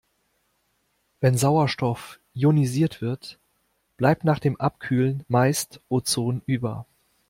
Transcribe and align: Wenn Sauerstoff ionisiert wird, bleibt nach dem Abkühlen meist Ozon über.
Wenn 1.19 1.37
Sauerstoff 1.37 2.17
ionisiert 2.33 3.01
wird, 3.03 3.37
bleibt 3.97 4.23
nach 4.23 4.39
dem 4.39 4.59
Abkühlen 4.59 5.23
meist 5.27 5.79
Ozon 5.89 6.41
über. 6.47 6.87